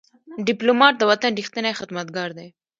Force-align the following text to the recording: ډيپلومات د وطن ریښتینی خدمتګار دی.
ډيپلومات 0.47 0.93
د 0.97 1.01
وطن 1.11 1.31
ریښتینی 1.39 1.77
خدمتګار 1.79 2.29
دی. 2.37 2.47